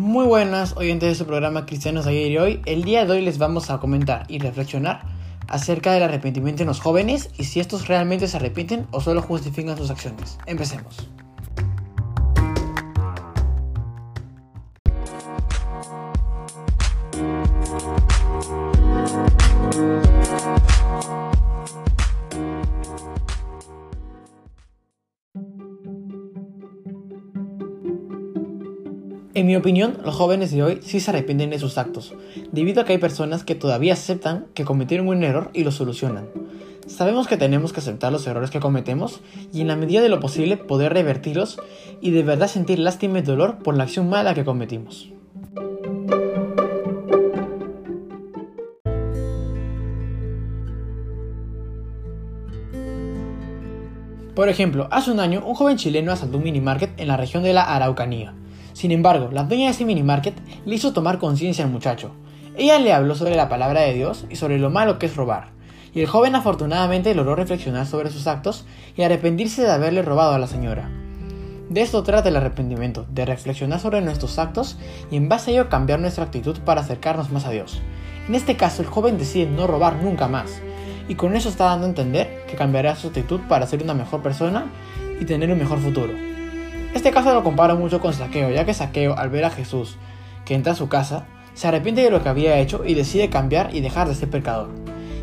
[0.00, 2.62] Muy buenas oyentes de su programa Cristianos Ayer y hoy.
[2.64, 5.02] El día de hoy les vamos a comentar y reflexionar
[5.46, 9.76] acerca del arrepentimiento en los jóvenes y si estos realmente se arrepienten o solo justifican
[9.76, 10.38] sus acciones.
[10.46, 11.06] Empecemos.
[29.32, 32.14] En mi opinión, los jóvenes de hoy sí se arrepienten de sus actos,
[32.50, 36.28] debido a que hay personas que todavía aceptan que cometieron un error y lo solucionan.
[36.88, 39.20] Sabemos que tenemos que aceptar los errores que cometemos
[39.52, 41.60] y en la medida de lo posible poder revertirlos
[42.00, 45.12] y de verdad sentir lástima y dolor por la acción mala que cometimos.
[54.34, 57.52] Por ejemplo, hace un año un joven chileno asaltó un minimarket en la región de
[57.52, 58.34] la Araucanía.
[58.72, 62.12] Sin embargo, la dueña de ese minimarket le hizo tomar conciencia al muchacho.
[62.56, 65.48] Ella le habló sobre la palabra de Dios y sobre lo malo que es robar.
[65.94, 68.64] Y el joven afortunadamente logró reflexionar sobre sus actos
[68.96, 70.90] y arrepentirse de haberle robado a la señora.
[71.68, 74.76] De esto trata el arrepentimiento, de reflexionar sobre nuestros actos
[75.10, 77.80] y en base a ello cambiar nuestra actitud para acercarnos más a Dios.
[78.26, 80.60] En este caso, el joven decide no robar nunca más,
[81.08, 84.22] y con eso está dando a entender que cambiará su actitud para ser una mejor
[84.22, 84.66] persona
[85.20, 86.29] y tener un mejor futuro.
[86.94, 89.96] Este caso lo comparo mucho con Saqueo, ya que Saqueo, al ver a Jesús
[90.44, 93.74] que entra a su casa, se arrepiente de lo que había hecho y decide cambiar
[93.74, 94.68] y dejar de ser pecador.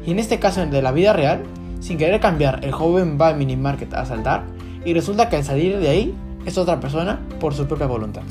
[0.05, 1.43] Y en este caso, de la vida real,
[1.81, 4.45] sin querer cambiar, el joven va al minimarket a asaltar
[4.85, 6.15] y resulta que al salir de ahí
[6.45, 8.23] es otra persona por su propia voluntad.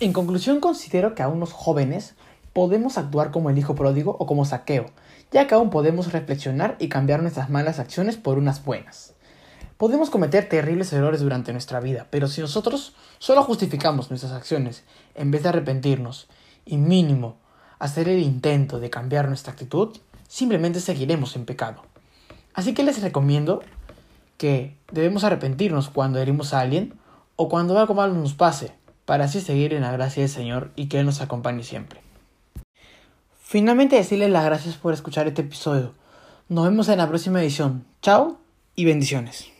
[0.00, 2.14] En conclusión, considero que aún los jóvenes
[2.54, 4.86] podemos actuar como el hijo pródigo o como saqueo,
[5.30, 9.12] ya que aún podemos reflexionar y cambiar nuestras malas acciones por unas buenas.
[9.76, 14.84] Podemos cometer terribles errores durante nuestra vida, pero si nosotros solo justificamos nuestras acciones
[15.14, 16.28] en vez de arrepentirnos
[16.64, 17.36] y mínimo
[17.78, 21.82] hacer el intento de cambiar nuestra actitud, simplemente seguiremos en pecado.
[22.54, 23.62] Así que les recomiendo
[24.38, 26.94] que debemos arrepentirnos cuando herimos a alguien
[27.36, 28.72] o cuando algo malo nos pase,
[29.10, 32.00] para así seguir en la gracia del Señor y que Él nos acompañe siempre.
[33.42, 35.94] Finalmente decirles las gracias por escuchar este episodio.
[36.48, 37.84] Nos vemos en la próxima edición.
[38.02, 38.38] Chao
[38.76, 39.50] y bendiciones.